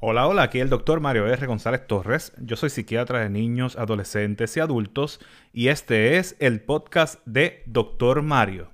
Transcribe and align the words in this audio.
Hola, 0.00 0.26
hola, 0.26 0.42
aquí 0.42 0.58
el 0.58 0.68
doctor 0.68 1.00
Mario 1.00 1.26
R. 1.28 1.46
González 1.46 1.86
Torres. 1.86 2.32
Yo 2.38 2.56
soy 2.56 2.68
psiquiatra 2.68 3.20
de 3.20 3.30
niños, 3.30 3.76
adolescentes 3.76 4.56
y 4.56 4.60
adultos 4.60 5.20
y 5.52 5.68
este 5.68 6.18
es 6.18 6.36
el 6.40 6.60
podcast 6.60 7.24
de 7.26 7.62
Doctor 7.66 8.22
Mario. 8.22 8.70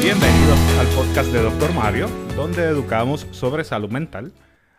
Bienvenidos 0.00 0.58
al 0.80 0.86
podcast 0.96 1.30
de 1.30 1.42
Doctor 1.42 1.74
Mario, 1.74 2.08
donde 2.34 2.64
educamos 2.64 3.26
sobre 3.32 3.64
salud 3.64 3.90
mental. 3.90 4.32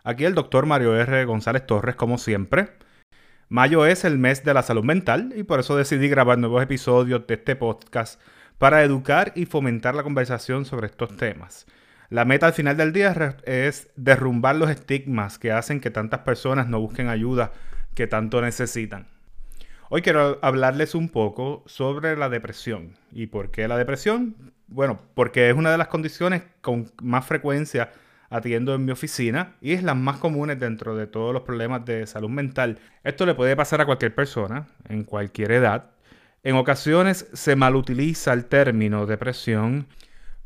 Aquí 0.06 0.26
el 0.26 0.34
doctor 0.34 0.66
Mario 0.66 0.94
R. 0.94 1.24
González 1.24 1.64
Torres, 1.64 1.96
como 1.96 2.18
siempre. 2.18 2.68
Mayo 3.48 3.86
es 3.86 4.04
el 4.04 4.18
mes 4.18 4.44
de 4.44 4.52
la 4.52 4.62
salud 4.62 4.84
mental 4.84 5.32
y 5.34 5.44
por 5.44 5.60
eso 5.60 5.78
decidí 5.78 6.10
grabar 6.10 6.36
nuevos 6.36 6.62
episodios 6.62 7.26
de 7.26 7.32
este 7.32 7.56
podcast 7.56 8.20
para 8.58 8.82
educar 8.82 9.32
y 9.34 9.46
fomentar 9.46 9.94
la 9.94 10.02
conversación 10.02 10.66
sobre 10.66 10.88
estos 10.88 11.16
temas. 11.16 11.64
La 12.10 12.26
meta 12.26 12.48
al 12.48 12.52
final 12.52 12.76
del 12.76 12.92
día 12.92 13.38
es 13.44 13.88
derrumbar 13.96 14.56
los 14.56 14.68
estigmas 14.68 15.38
que 15.38 15.52
hacen 15.52 15.80
que 15.80 15.90
tantas 15.90 16.20
personas 16.20 16.68
no 16.68 16.80
busquen 16.80 17.08
ayuda 17.08 17.52
que 17.94 18.06
tanto 18.06 18.42
necesitan. 18.42 19.06
Hoy 19.88 20.02
quiero 20.02 20.38
hablarles 20.42 20.94
un 20.94 21.08
poco 21.08 21.62
sobre 21.64 22.14
la 22.14 22.28
depresión. 22.28 22.92
¿Y 23.10 23.28
por 23.28 23.50
qué 23.50 23.68
la 23.68 23.78
depresión? 23.78 24.52
Bueno, 24.66 25.00
porque 25.14 25.48
es 25.48 25.56
una 25.56 25.70
de 25.70 25.78
las 25.78 25.88
condiciones 25.88 26.42
con 26.60 26.92
más 27.00 27.24
frecuencia 27.24 27.90
atiendo 28.30 28.74
en 28.74 28.84
mi 28.84 28.92
oficina 28.92 29.56
y 29.60 29.72
es 29.72 29.82
las 29.82 29.96
más 29.96 30.18
comunes 30.18 30.58
dentro 30.58 30.96
de 30.96 31.06
todos 31.06 31.32
los 31.32 31.42
problemas 31.42 31.84
de 31.84 32.06
salud 32.06 32.30
mental. 32.30 32.78
Esto 33.02 33.26
le 33.26 33.34
puede 33.34 33.56
pasar 33.56 33.80
a 33.80 33.86
cualquier 33.86 34.14
persona, 34.14 34.66
en 34.88 35.04
cualquier 35.04 35.52
edad. 35.52 35.90
En 36.42 36.56
ocasiones 36.56 37.28
se 37.32 37.56
malutiliza 37.56 38.32
el 38.32 38.46
término 38.46 39.06
depresión, 39.06 39.86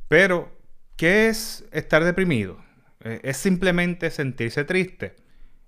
pero 0.08 0.56
¿qué 0.96 1.28
es 1.28 1.66
estar 1.72 2.04
deprimido? 2.04 2.58
Eh, 3.00 3.20
es 3.22 3.36
simplemente 3.36 4.10
sentirse 4.10 4.64
triste. 4.64 5.16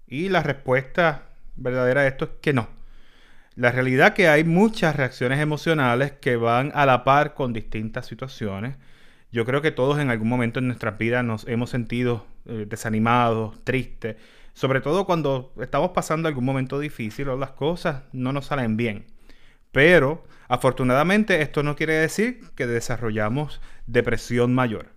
Y 0.06 0.28
la 0.28 0.42
respuesta 0.42 1.28
verdadera 1.56 2.02
a 2.02 2.06
esto 2.06 2.24
es 2.24 2.30
que 2.40 2.52
no. 2.52 2.68
La 3.54 3.72
realidad 3.72 4.08
es 4.08 4.14
que 4.14 4.28
hay 4.28 4.44
muchas 4.44 4.96
reacciones 4.96 5.40
emocionales 5.40 6.12
que 6.12 6.36
van 6.36 6.72
a 6.74 6.86
la 6.86 7.04
par 7.04 7.34
con 7.34 7.52
distintas 7.52 8.06
situaciones 8.06 8.76
yo 9.32 9.44
creo 9.44 9.62
que 9.62 9.70
todos 9.70 9.98
en 9.98 10.10
algún 10.10 10.28
momento 10.28 10.58
en 10.58 10.66
nuestras 10.66 10.98
vidas 10.98 11.24
nos 11.24 11.46
hemos 11.46 11.70
sentido 11.70 12.26
eh, 12.46 12.66
desanimados, 12.68 13.62
tristes, 13.64 14.16
sobre 14.54 14.80
todo 14.80 15.06
cuando 15.06 15.52
estamos 15.60 15.90
pasando 15.90 16.28
algún 16.28 16.44
momento 16.44 16.78
difícil 16.78 17.28
o 17.28 17.36
las 17.36 17.52
cosas 17.52 18.02
no 18.12 18.32
nos 18.32 18.46
salen 18.46 18.76
bien. 18.76 19.06
Pero 19.72 20.24
afortunadamente 20.48 21.42
esto 21.42 21.62
no 21.62 21.76
quiere 21.76 21.94
decir 21.94 22.40
que 22.56 22.66
desarrollamos 22.66 23.60
depresión 23.86 24.54
mayor. 24.54 24.88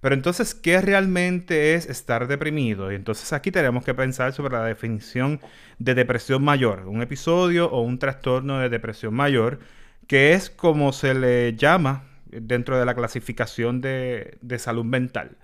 Pero 0.00 0.14
entonces, 0.14 0.54
¿qué 0.54 0.82
realmente 0.82 1.74
es 1.74 1.86
estar 1.86 2.26
deprimido? 2.26 2.92
Y 2.92 2.94
entonces 2.94 3.32
aquí 3.32 3.50
tenemos 3.50 3.84
que 3.84 3.94
pensar 3.94 4.34
sobre 4.34 4.54
la 4.54 4.64
definición 4.64 5.40
de 5.78 5.94
depresión 5.94 6.44
mayor, 6.44 6.86
un 6.86 7.00
episodio 7.00 7.70
o 7.70 7.80
un 7.80 7.98
trastorno 7.98 8.58
de 8.58 8.68
depresión 8.68 9.14
mayor, 9.14 9.60
que 10.06 10.34
es 10.34 10.50
como 10.50 10.92
se 10.92 11.14
le 11.14 11.54
llama 11.56 12.04
dentro 12.40 12.78
de 12.78 12.84
la 12.84 12.94
clasificación 12.94 13.80
de, 13.80 14.38
salud 14.58 14.84
mental. 14.84 15.36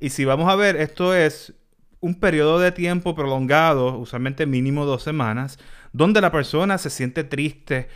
Y 0.00 0.10
si 0.10 0.24
vamos 0.24 0.50
a 0.50 0.56
ver, 0.56 0.76
esto 0.76 1.14
es 1.14 1.54
un 2.00 2.18
periodo 2.18 2.58
de 2.58 2.72
tiempo 2.72 3.14
prolongado, 3.14 3.96
usualmente 3.98 4.46
mínimo 4.46 4.84
dos 4.84 5.02
semanas, 5.02 5.58
donde 5.92 6.20
la 6.20 6.32
persona 6.32 6.78
se 6.78 6.90
siente 6.90 7.24
triste 7.24 7.88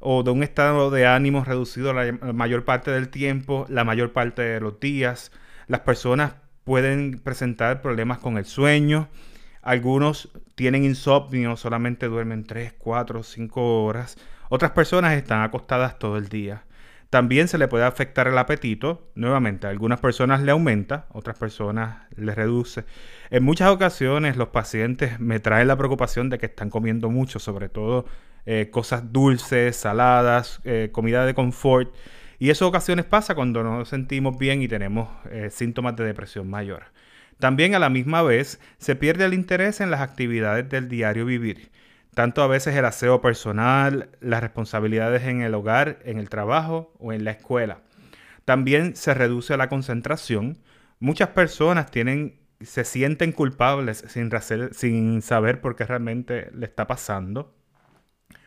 o 0.00 0.22
de 0.22 0.30
un 0.30 0.42
estado 0.42 0.90
de 0.90 1.06
ánimo 1.06 1.44
reducido 1.44 1.94
la, 1.94 2.12
mayor 2.12 2.64
parte 2.64 2.90
del 2.90 3.08
tiempo, 3.08 3.64
la 3.70 3.84
mayor 3.84 4.12
parte 4.12 4.42
de 4.42 4.60
los 4.60 4.78
días. 4.80 5.32
Las 5.66 5.80
personas 5.80 6.34
pueden 6.64 7.20
presentar 7.20 7.80
problemas 7.80 8.18
con 8.18 8.36
el 8.36 8.44
sueño. 8.44 9.08
Algunos 9.62 10.30
tienen 10.54 10.84
insomnio, 10.84 11.56
solamente 11.56 12.06
duermen 12.06 12.44
3, 12.44 12.74
4, 12.76 13.22
5 13.22 13.84
horas. 13.84 14.16
Otras 14.50 14.72
personas 14.72 15.14
están 15.14 15.42
acostadas 15.42 15.98
todo 15.98 16.18
el 16.18 16.28
día. 16.28 16.64
También 17.14 17.46
se 17.46 17.58
le 17.58 17.68
puede 17.68 17.84
afectar 17.84 18.26
el 18.26 18.36
apetito. 18.36 19.08
Nuevamente, 19.14 19.68
a 19.68 19.70
algunas 19.70 20.00
personas 20.00 20.42
le 20.42 20.50
aumenta, 20.50 21.06
otras 21.12 21.38
personas 21.38 22.08
le 22.16 22.34
reduce. 22.34 22.86
En 23.30 23.44
muchas 23.44 23.70
ocasiones 23.70 24.36
los 24.36 24.48
pacientes 24.48 25.20
me 25.20 25.38
traen 25.38 25.68
la 25.68 25.76
preocupación 25.76 26.28
de 26.28 26.38
que 26.38 26.46
están 26.46 26.70
comiendo 26.70 27.10
mucho, 27.10 27.38
sobre 27.38 27.68
todo 27.68 28.04
eh, 28.46 28.68
cosas 28.72 29.12
dulces, 29.12 29.76
saladas, 29.76 30.60
eh, 30.64 30.88
comida 30.90 31.24
de 31.24 31.34
confort. 31.34 31.94
Y 32.40 32.50
eso 32.50 32.66
ocasiones 32.66 33.04
pasa 33.04 33.36
cuando 33.36 33.62
nos 33.62 33.88
sentimos 33.88 34.36
bien 34.36 34.60
y 34.60 34.66
tenemos 34.66 35.08
eh, 35.30 35.50
síntomas 35.52 35.94
de 35.94 36.06
depresión 36.06 36.50
mayor. 36.50 36.82
También 37.38 37.76
a 37.76 37.78
la 37.78 37.90
misma 37.90 38.22
vez 38.22 38.58
se 38.78 38.96
pierde 38.96 39.24
el 39.24 39.34
interés 39.34 39.80
en 39.80 39.92
las 39.92 40.00
actividades 40.00 40.68
del 40.68 40.88
diario 40.88 41.26
vivir 41.26 41.70
tanto 42.14 42.42
a 42.42 42.46
veces 42.46 42.76
el 42.76 42.84
aseo 42.84 43.20
personal, 43.20 44.08
las 44.20 44.42
responsabilidades 44.42 45.24
en 45.24 45.42
el 45.42 45.54
hogar, 45.54 45.98
en 46.04 46.18
el 46.18 46.28
trabajo 46.28 46.92
o 46.98 47.12
en 47.12 47.24
la 47.24 47.32
escuela. 47.32 47.82
También 48.44 48.96
se 48.96 49.14
reduce 49.14 49.56
la 49.56 49.68
concentración. 49.68 50.58
Muchas 51.00 51.30
personas 51.30 51.90
tienen, 51.90 52.40
se 52.60 52.84
sienten 52.84 53.32
culpables 53.32 54.04
sin, 54.08 55.22
saber 55.22 55.60
por 55.60 55.76
qué 55.76 55.84
realmente 55.84 56.50
le 56.54 56.66
está 56.66 56.86
pasando. 56.86 57.54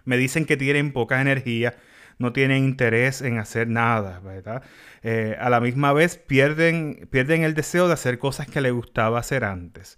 Me 0.06 0.18
dicen 0.18 0.46
que 0.46 0.56
tienen 0.56 0.94
poca 0.94 1.22
energía, 1.22 1.76
no 2.20 2.34
tienen 2.34 2.64
interés 2.64 3.22
en 3.22 3.38
hacer 3.38 3.68
nada, 3.68 4.22
¿verdad? 4.22 4.64
Eh, 5.04 5.36
a 5.40 5.50
la 5.50 5.60
misma 5.60 5.94
vez 5.94 6.18
pierden, 6.18 7.08
pierden 7.12 7.44
el 7.44 7.54
deseo 7.54 7.88
de 7.88 7.94
hacer 7.94 8.18
cosas 8.18 8.48
que 8.48 8.62
les 8.62 8.72
gustaba 8.72 9.20
hacer 9.20 9.44
antes 9.44 9.98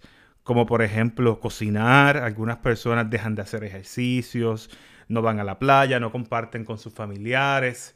como 0.50 0.66
por 0.66 0.82
ejemplo 0.82 1.38
cocinar, 1.38 2.16
algunas 2.16 2.56
personas 2.56 3.08
dejan 3.08 3.36
de 3.36 3.42
hacer 3.42 3.62
ejercicios, 3.62 4.68
no 5.06 5.22
van 5.22 5.38
a 5.38 5.44
la 5.44 5.60
playa, 5.60 6.00
no 6.00 6.10
comparten 6.10 6.64
con 6.64 6.76
sus 6.76 6.92
familiares, 6.92 7.94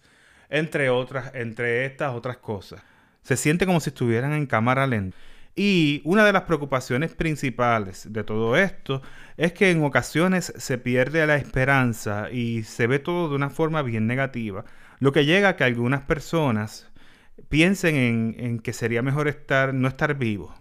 entre 0.49 0.89
otras, 0.89 1.35
entre 1.35 1.85
estas 1.85 2.15
otras 2.15 2.37
cosas. 2.37 2.81
Se 3.23 3.37
siente 3.37 3.67
como 3.67 3.81
si 3.81 3.91
estuvieran 3.91 4.35
en 4.35 4.47
cámara 4.47 4.87
lenta. 4.87 5.17
Y 5.57 6.01
una 6.05 6.25
de 6.25 6.33
las 6.33 6.43
preocupaciones 6.43 7.13
principales 7.13 8.13
de 8.13 8.23
todo 8.23 8.57
esto 8.57 9.03
es 9.37 9.53
que 9.53 9.73
en 9.73 9.83
ocasiones 9.83 10.53
se 10.57 10.79
pierde 10.79 11.27
la 11.27 11.35
esperanza 11.35 12.31
y 12.31 12.63
se 12.63 12.87
ve 12.87 13.01
todo 13.01 13.31
de 13.31 13.35
una 13.35 13.51
forma 13.51 13.83
bien 13.83 14.07
negativa, 14.07 14.65
lo 15.01 15.11
que 15.11 15.25
llega 15.25 15.49
a 15.49 15.57
que 15.57 15.65
algunas 15.65 16.03
personas 16.03 16.89
piensen 17.49 17.97
en, 17.97 18.37
en 18.39 18.59
que 18.61 18.73
sería 18.73 19.03
mejor 19.03 19.27
estar, 19.27 19.75
no 19.75 19.89
estar 19.89 20.15
vivo, 20.15 20.55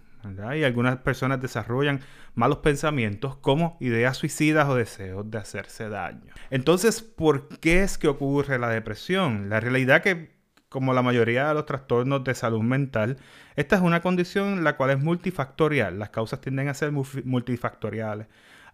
y 0.56 0.64
algunas 0.64 0.98
personas 0.98 1.42
desarrollan 1.42 2.02
malos 2.36 2.60
pensamientos 2.60 3.36
como 3.38 3.78
ideas 3.80 4.18
suicidas 4.18 4.68
o 4.70 4.76
deseos 4.76 5.30
de 5.30 5.38
hacerse 5.38 5.90
daño. 5.90 6.34
Entonces, 6.50 7.02
¿por 7.02 7.48
qué 7.60 7.84
es 7.84 7.98
que 7.98 8.08
ocurre 8.08 8.60
la 8.60 8.70
depresión? 8.70 9.50
La 9.50 9.60
realidad 9.60 10.02
que, 10.02 10.32
como 10.70 10.94
la 10.94 11.02
mayoría 11.02 11.48
de 11.48 11.54
los 11.54 11.66
trastornos 11.66 12.24
de 12.24 12.36
salud 12.36 12.62
mental, 12.62 13.18
esta 13.56 13.76
es 13.76 13.82
una 13.82 14.02
condición 14.02 14.64
la 14.64 14.78
cual 14.78 14.92
es 14.92 15.00
multifactorial. 15.00 16.00
Las 16.00 16.10
causas 16.10 16.42
tienden 16.42 16.70
a 16.70 16.74
ser 16.74 16.92
multifactoriales. 16.92 18.28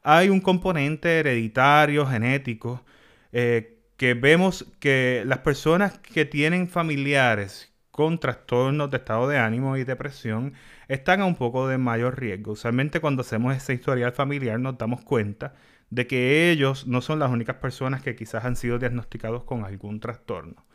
Hay 0.03 0.29
un 0.29 0.39
componente 0.39 1.19
hereditario, 1.19 2.05
genético, 2.05 2.85
eh, 3.31 3.79
que 3.97 4.13
vemos 4.13 4.65
que 4.79 5.23
las 5.25 5.39
personas 5.39 5.99
que 5.99 6.23
tienen 6.23 6.69
familiares 6.69 7.68
con 7.99 8.17
trastornos 8.17 8.89
de 8.89 8.95
estado 8.95 9.27
de 9.27 9.37
ánimo 9.37 9.75
y 9.75 9.83
depresión 9.83 10.53
están 10.87 11.19
a 11.19 11.25
un 11.25 11.35
poco 11.35 11.67
de 11.67 11.77
mayor 11.77 12.17
riesgo. 12.17 12.53
Usualmente 12.53 13.01
cuando 13.01 13.23
hacemos 13.23 13.53
ese 13.53 13.73
historial 13.73 14.13
familiar 14.13 14.57
nos 14.57 14.77
damos 14.77 15.01
cuenta 15.01 15.53
de 15.89 16.07
que 16.07 16.49
ellos 16.49 16.87
no 16.87 17.01
son 17.01 17.19
las 17.19 17.29
únicas 17.29 17.57
personas 17.57 18.01
que 18.01 18.15
quizás 18.15 18.45
han 18.45 18.55
sido 18.55 18.79
diagnosticados 18.79 19.43
con 19.43 19.65
algún 19.65 19.99
trastorno. 19.99 20.65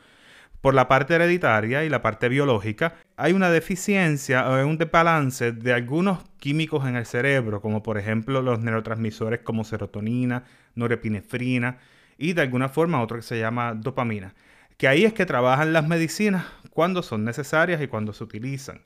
Por 0.61 0.75
la 0.75 0.87
parte 0.87 1.15
hereditaria 1.15 1.83
y 1.87 1.89
la 1.89 2.03
parte 2.03 2.29
biológica, 2.29 2.97
hay 3.17 3.33
una 3.33 3.49
deficiencia 3.49 4.47
o 4.47 4.67
un 4.67 4.77
desbalance 4.77 5.53
de 5.53 5.73
algunos 5.73 6.19
químicos 6.39 6.87
en 6.87 6.97
el 6.97 7.07
cerebro, 7.07 7.63
como 7.63 7.83
por 7.83 7.97
ejemplo 7.97 8.43
los 8.43 8.61
neurotransmisores 8.61 9.41
como 9.41 9.65
serotonina, 9.65 10.45
norepinefrina 10.75 11.79
y 12.19 12.35
de 12.35 12.43
alguna 12.43 12.69
forma 12.69 13.01
otro 13.01 13.17
que 13.17 13.23
se 13.23 13.39
llama 13.39 13.73
dopamina. 13.73 14.35
Que 14.77 14.89
ahí 14.89 15.05
es 15.05 15.13
que 15.13 15.27
trabajan 15.27 15.73
las 15.73 15.87
medicinas 15.87 16.45
cuando 16.71 17.03
son 17.03 17.25
necesarias 17.25 17.81
y 17.81 17.87
cuando 17.87 18.13
se 18.13 18.25
utilizan. 18.25 18.83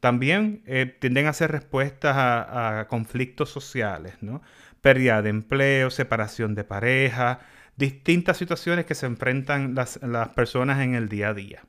También 0.00 0.62
eh, 0.66 0.96
tienden 0.98 1.26
a 1.26 1.32
ser 1.32 1.52
respuestas 1.52 2.16
a, 2.16 2.86
conflictos 2.88 3.50
sociales, 3.50 4.14
¿no? 4.20 4.42
Pérdida 4.80 5.22
de 5.22 5.30
empleo, 5.30 5.90
separación 5.90 6.54
de 6.54 6.64
pareja, 6.64 7.40
distintas 7.76 8.36
situaciones 8.38 8.86
que 8.86 8.94
se 8.94 9.06
enfrentan 9.06 9.74
las, 9.74 10.00
las 10.02 10.30
personas 10.30 10.80
en 10.80 10.94
el 10.94 11.08
día 11.08 11.28
a 11.28 11.34
día. 11.34 11.62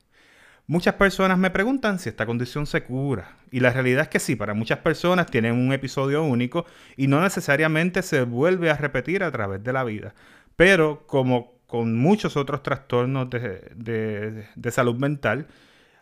Muchas 0.66 0.96
personas 0.96 1.38
me 1.38 1.50
preguntan 1.50 1.98
si 1.98 2.10
esta 2.10 2.26
condición 2.26 2.66
se 2.66 2.84
cura. 2.84 3.36
Y 3.50 3.60
la 3.60 3.72
realidad 3.72 4.02
es 4.02 4.08
que 4.08 4.20
sí, 4.20 4.36
para 4.36 4.52
muchas 4.52 4.80
personas 4.80 5.30
tienen 5.30 5.54
un 5.54 5.72
episodio 5.72 6.22
único 6.22 6.66
y 6.96 7.06
no 7.06 7.22
necesariamente 7.22 8.02
se 8.02 8.22
vuelve 8.24 8.70
a 8.70 8.76
repetir 8.76 9.24
a 9.24 9.32
través 9.32 9.64
de 9.64 9.72
la 9.72 9.82
vida. 9.82 10.14
Pero 10.56 11.06
como 11.06 11.57
con 11.68 11.94
muchos 11.98 12.38
otros 12.38 12.62
trastornos 12.62 13.28
de, 13.28 14.70
salud 14.70 14.96
mental, 14.96 15.48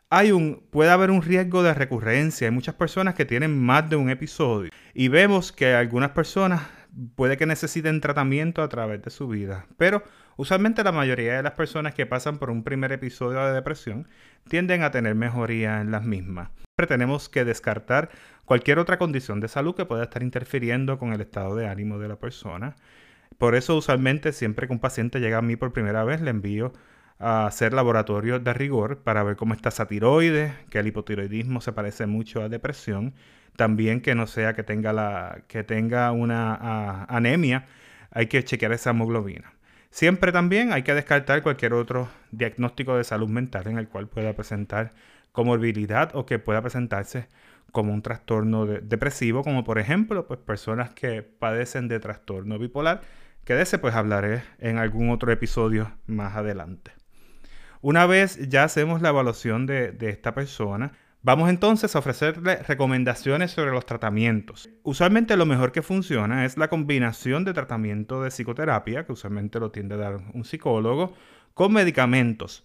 hay 0.08 0.30
un, 0.30 0.62
puede 0.70 0.90
haber 0.90 1.10
un 1.10 1.22
riesgo 1.22 1.64
de 1.64 1.74
recurrencia. 1.74 2.46
Hay 2.46 2.54
muchas 2.54 2.76
personas 2.76 3.16
que 3.16 3.24
tienen 3.24 3.58
más 3.58 3.90
de 3.90 3.96
un 3.96 4.08
episodio. 4.08 4.70
Y 4.94 5.08
vemos 5.08 5.50
que 5.50 5.74
algunas 5.74 6.10
personas 6.10 6.62
puede 7.16 7.36
que 7.36 7.46
necesiten 7.46 8.00
tratamiento 8.00 8.62
a 8.62 8.68
través 8.68 9.02
de 9.02 9.10
su 9.10 9.26
vida. 9.26 9.66
Pero 9.76 10.04
usualmente 10.36 10.84
la 10.84 10.92
mayoría 10.92 11.36
de 11.36 11.42
las 11.42 11.54
personas 11.54 11.94
que 11.94 12.06
pasan 12.06 12.38
por 12.38 12.50
un 12.50 12.62
primer 12.62 12.92
episodio 12.92 13.44
de 13.44 13.52
depresión 13.52 14.06
tienden 14.48 14.84
a 14.84 14.92
tener 14.92 15.16
mejoría 15.16 15.80
en 15.80 15.90
las 15.90 16.04
mismas. 16.04 16.50
Siempre 16.78 16.86
tenemos 16.86 17.28
que 17.28 17.44
descartar 17.44 18.10
cualquier 18.44 18.78
otra 18.78 18.98
condición 18.98 19.40
de 19.40 19.48
salud 19.48 19.74
que 19.74 19.84
pueda 19.84 20.04
estar 20.04 20.22
interfiriendo 20.22 20.96
con 21.00 21.12
el 21.12 21.20
estado 21.22 21.56
de 21.56 21.66
ánimo 21.66 21.98
de 21.98 22.06
la 22.06 22.20
persona. 22.20 22.76
Por 23.38 23.54
eso 23.54 23.76
usualmente 23.76 24.32
siempre 24.32 24.66
que 24.66 24.72
un 24.72 24.80
paciente 24.80 25.20
llega 25.20 25.38
a 25.38 25.42
mí 25.42 25.56
por 25.56 25.72
primera 25.72 26.04
vez 26.04 26.20
le 26.20 26.30
envío 26.30 26.72
a 27.18 27.46
hacer 27.46 27.72
laboratorios 27.72 28.42
de 28.44 28.52
rigor 28.52 28.98
para 29.02 29.22
ver 29.22 29.36
cómo 29.36 29.54
está 29.54 29.70
esa 29.70 29.86
tiroides, 29.86 30.52
que 30.70 30.78
el 30.78 30.86
hipotiroidismo 30.86 31.60
se 31.60 31.72
parece 31.72 32.06
mucho 32.06 32.42
a 32.42 32.48
depresión 32.48 33.14
también 33.56 34.00
que 34.00 34.14
no 34.14 34.26
sea 34.26 34.54
que 34.54 34.62
tenga, 34.62 34.92
la, 34.92 35.42
que 35.48 35.64
tenga 35.64 36.12
una 36.12 37.04
anemia, 37.04 37.66
hay 38.10 38.26
que 38.26 38.44
chequear 38.44 38.72
esa 38.72 38.90
hemoglobina. 38.90 39.52
Siempre 39.90 40.30
también 40.30 40.72
hay 40.72 40.82
que 40.82 40.94
descartar 40.94 41.42
cualquier 41.42 41.72
otro 41.72 42.08
diagnóstico 42.30 42.96
de 42.96 43.04
salud 43.04 43.28
mental 43.28 43.66
en 43.66 43.78
el 43.78 43.88
cual 43.88 44.08
pueda 44.08 44.34
presentar 44.34 44.92
comorbilidad 45.32 46.14
o 46.14 46.26
que 46.26 46.38
pueda 46.38 46.60
presentarse 46.60 47.28
como 47.76 47.92
un 47.92 48.00
trastorno 48.00 48.64
depresivo, 48.64 49.44
como 49.44 49.62
por 49.62 49.78
ejemplo, 49.78 50.26
pues 50.26 50.40
personas 50.40 50.94
que 50.94 51.20
padecen 51.22 51.88
de 51.88 52.00
trastorno 52.00 52.58
bipolar, 52.58 53.02
que 53.44 53.52
de 53.52 53.64
ese 53.64 53.78
pues 53.78 53.94
hablaré 53.94 54.44
en 54.60 54.78
algún 54.78 55.10
otro 55.10 55.30
episodio 55.30 55.92
más 56.06 56.36
adelante. 56.36 56.92
Una 57.82 58.06
vez 58.06 58.48
ya 58.48 58.64
hacemos 58.64 59.02
la 59.02 59.10
evaluación 59.10 59.66
de, 59.66 59.92
de 59.92 60.08
esta 60.08 60.32
persona, 60.32 60.92
Vamos 61.22 61.50
entonces 61.50 61.96
a 61.96 61.98
ofrecerle 61.98 62.62
recomendaciones 62.62 63.50
sobre 63.50 63.72
los 63.72 63.84
tratamientos. 63.84 64.68
Usualmente 64.84 65.36
lo 65.36 65.44
mejor 65.44 65.72
que 65.72 65.82
funciona 65.82 66.44
es 66.44 66.56
la 66.56 66.68
combinación 66.68 67.44
de 67.44 67.52
tratamiento 67.52 68.22
de 68.22 68.30
psicoterapia, 68.30 69.04
que 69.04 69.12
usualmente 69.12 69.58
lo 69.58 69.72
tiende 69.72 69.96
a 69.96 69.98
dar 69.98 70.20
un 70.34 70.44
psicólogo, 70.44 71.14
con 71.52 71.72
medicamentos. 71.72 72.62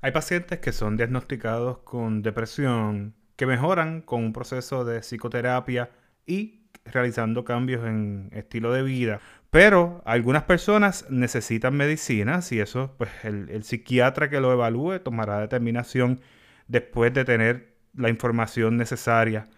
Hay 0.00 0.10
pacientes 0.10 0.58
que 0.60 0.72
son 0.72 0.96
diagnosticados 0.96 1.80
con 1.80 2.22
depresión, 2.22 3.14
que 3.36 3.46
mejoran 3.46 4.02
con 4.02 4.24
un 4.24 4.32
proceso 4.32 4.84
de 4.84 5.00
psicoterapia 5.00 5.90
y 6.26 6.62
realizando 6.84 7.44
cambios 7.44 7.86
en 7.86 8.30
estilo 8.32 8.72
de 8.72 8.82
vida. 8.82 9.20
Pero 9.50 10.02
algunas 10.04 10.44
personas 10.44 11.06
necesitan 11.10 11.74
medicinas 11.74 12.50
y 12.52 12.60
eso, 12.60 12.94
pues 12.98 13.10
el, 13.22 13.50
el 13.50 13.64
psiquiatra 13.64 14.30
que 14.30 14.40
lo 14.40 14.52
evalúe 14.52 15.00
tomará 15.00 15.40
determinación 15.40 16.20
después 16.68 17.12
de 17.12 17.24
tener 17.24 17.74
la 17.94 18.08
información 18.08 18.76
necesaria 18.76 19.48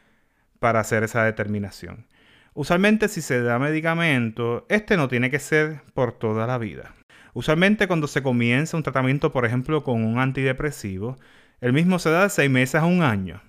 para 0.58 0.80
hacer 0.80 1.04
esa 1.04 1.24
determinación. 1.24 2.06
Usualmente 2.54 3.08
si 3.08 3.20
se 3.20 3.42
da 3.42 3.58
medicamento, 3.58 4.66
este 4.68 4.96
no 4.96 5.08
tiene 5.08 5.30
que 5.30 5.38
ser 5.38 5.82
por 5.92 6.12
toda 6.12 6.46
la 6.46 6.58
vida. 6.58 6.94
Usualmente 7.32 7.88
cuando 7.88 8.06
se 8.06 8.22
comienza 8.22 8.76
un 8.76 8.84
tratamiento, 8.84 9.32
por 9.32 9.44
ejemplo, 9.44 9.82
con 9.82 10.04
un 10.04 10.18
antidepresivo, 10.18 11.16
el 11.60 11.72
mismo 11.72 11.98
se 11.98 12.10
da 12.10 12.22
de 12.22 12.30
seis 12.30 12.50
meses 12.50 12.76
a 12.76 12.86
un 12.86 13.02
año. 13.02 13.42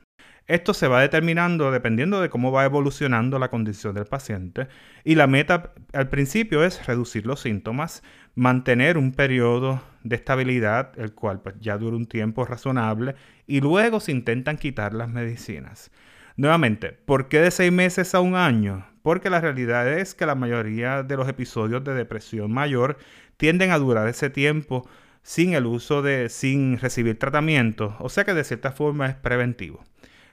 Esto 0.47 0.75
se 0.75 0.87
va 0.87 1.01
determinando 1.01 1.71
dependiendo 1.71 2.21
de 2.21 2.29
cómo 2.29 2.51
va 2.51 2.65
evolucionando 2.65 3.39
la 3.39 3.49
condición 3.49 3.95
del 3.95 4.05
paciente 4.05 4.67
y 5.03 5.15
la 5.15 5.25
meta 5.25 5.73
al 5.91 6.09
principio 6.09 6.63
es 6.63 6.85
reducir 6.85 7.25
los 7.25 7.39
síntomas, 7.39 8.03
mantener 8.35 8.99
un 8.99 9.11
periodo 9.11 9.81
de 10.03 10.15
estabilidad, 10.15 10.91
el 10.99 11.15
cual 11.15 11.41
pues, 11.41 11.55
ya 11.59 11.79
dura 11.79 11.97
un 11.97 12.05
tiempo 12.05 12.45
razonable 12.45 13.15
y 13.47 13.59
luego 13.59 13.99
se 13.99 14.11
intentan 14.11 14.57
quitar 14.57 14.93
las 14.93 15.09
medicinas. 15.09 15.89
Nuevamente, 16.37 16.91
¿por 16.91 17.27
qué 17.27 17.39
de 17.39 17.49
seis 17.49 17.71
meses 17.71 18.13
a 18.13 18.19
un 18.19 18.35
año? 18.35 18.85
Porque 19.01 19.31
la 19.31 19.41
realidad 19.41 19.91
es 19.91 20.13
que 20.13 20.27
la 20.27 20.35
mayoría 20.35 21.01
de 21.01 21.17
los 21.17 21.27
episodios 21.27 21.83
de 21.83 21.95
depresión 21.95 22.53
mayor 22.53 22.97
tienden 23.37 23.71
a 23.71 23.79
durar 23.79 24.07
ese 24.07 24.29
tiempo 24.29 24.87
sin 25.23 25.55
el 25.55 25.65
uso 25.65 26.03
de, 26.03 26.29
sin 26.29 26.77
recibir 26.77 27.17
tratamiento, 27.17 27.95
o 27.97 28.09
sea 28.09 28.25
que 28.25 28.35
de 28.35 28.43
cierta 28.43 28.71
forma 28.71 29.07
es 29.07 29.15
preventivo. 29.15 29.83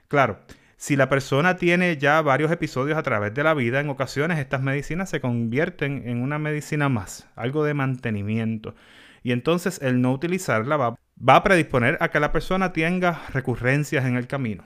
Claro, 0.07 0.39
si 0.77 0.95
la 0.95 1.07
persona 1.07 1.55
tiene 1.55 1.97
ya 1.97 2.21
varios 2.21 2.51
episodios 2.51 2.97
a 2.97 3.03
través 3.03 3.33
de 3.33 3.43
la 3.43 3.53
vida, 3.53 3.79
en 3.79 3.89
ocasiones 3.89 4.37
estas 4.37 4.61
medicinas 4.61 5.09
se 5.09 5.21
convierten 5.21 6.03
en 6.07 6.21
una 6.21 6.39
medicina 6.39 6.89
más, 6.89 7.27
algo 7.35 7.63
de 7.63 7.73
mantenimiento. 7.73 8.75
Y 9.23 9.31
entonces 9.31 9.81
el 9.81 10.01
no 10.01 10.11
utilizarla 10.11 10.75
va, 10.75 10.95
va, 11.17 11.35
a 11.37 11.43
predisponer 11.43 11.97
a 12.01 12.09
que 12.09 12.19
la 12.19 12.33
persona 12.33 12.73
tenga 12.73 13.21
recurrencias 13.29 14.03
en 14.05 14.17
el 14.17 14.27
camino, 14.27 14.65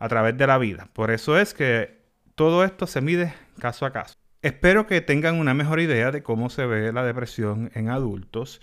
a 0.00 0.08
través 0.08 0.36
de 0.36 0.46
la 0.46 0.58
vida. 0.58 0.88
Por 0.92 1.12
eso 1.12 1.38
es 1.38 1.54
que 1.54 2.02
todo 2.34 2.64
esto 2.64 2.88
se 2.88 3.00
mide 3.00 3.32
caso 3.60 3.86
a 3.86 3.92
caso. 3.92 4.16
Espero 4.42 4.86
que 4.86 5.00
tengan 5.00 5.36
una 5.38 5.54
mejor 5.54 5.78
idea 5.78 6.10
de 6.10 6.24
cómo 6.24 6.50
se 6.50 6.66
ve 6.66 6.92
la 6.92 7.04
depresión 7.04 7.70
en 7.74 7.90
adultos 7.90 8.60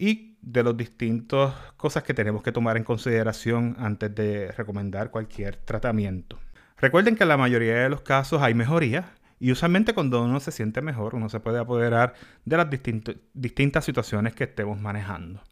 y 0.00 0.38
de 0.40 0.64
las 0.64 0.74
distintas 0.74 1.52
cosas 1.76 2.02
que 2.02 2.14
tenemos 2.14 2.42
que 2.42 2.52
tomar 2.52 2.78
en 2.78 2.84
consideración 2.84 3.76
antes 3.78 4.14
de 4.14 4.50
recomendar 4.52 5.10
cualquier 5.10 5.56
tratamiento. 5.56 6.38
Recuerden 6.78 7.16
que 7.16 7.24
en 7.24 7.28
la 7.28 7.36
mayoría 7.36 7.74
de 7.82 7.90
los 7.90 8.00
casos 8.00 8.40
hay 8.40 8.54
mejoría 8.54 9.12
y 9.38 9.52
usualmente 9.52 9.92
cuando 9.92 10.24
uno 10.24 10.40
se 10.40 10.52
siente 10.52 10.80
mejor, 10.80 11.14
uno 11.14 11.28
se 11.28 11.38
puede 11.38 11.58
apoderar 11.58 12.14
de 12.46 12.56
las 12.56 12.68
distintas 12.70 13.84
situaciones 13.84 14.34
que 14.34 14.44
estemos 14.44 14.80
manejando. 14.80 15.42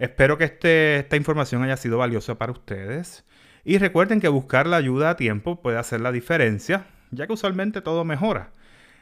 Espero 0.00 0.38
que 0.38 0.44
este, 0.44 0.98
esta 0.98 1.14
información 1.14 1.62
haya 1.62 1.76
sido 1.76 1.98
valiosa 1.98 2.36
para 2.36 2.50
ustedes. 2.50 3.24
Y 3.64 3.78
recuerden 3.78 4.20
que 4.20 4.28
buscar 4.28 4.66
la 4.66 4.76
ayuda 4.76 5.10
a 5.10 5.16
tiempo 5.16 5.62
puede 5.62 5.78
hacer 5.78 6.00
la 6.00 6.10
diferencia, 6.10 6.86
ya 7.12 7.28
que 7.28 7.32
usualmente 7.32 7.80
todo 7.80 8.04
mejora. 8.04 8.50